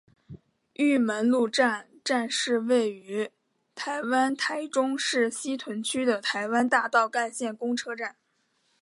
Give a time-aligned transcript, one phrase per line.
[0.73, 3.29] 玉门路站站是位于
[3.75, 8.15] 台湾台中市西屯区的台湾大道干线公车站。